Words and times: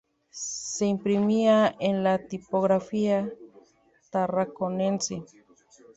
Se 0.31 0.87
imprimía 0.87 1.75
en 1.79 2.03
la 2.03 2.17
Tipografía 2.27 3.31
Tarraconense. 4.09 5.21